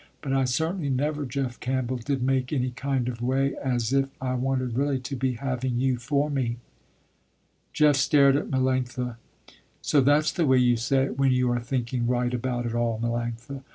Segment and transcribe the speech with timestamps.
[0.23, 4.33] But I certainly never, Jeff Campbell, did make any kind of way as if I
[4.33, 6.57] wanted really to be having you for me."
[7.71, 9.17] Jeff stared at Melanctha.
[9.83, 12.99] "So that's the way you say it when you are thinking right about it all,
[12.99, 13.63] Melanctha.